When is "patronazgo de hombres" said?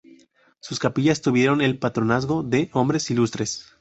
1.77-3.11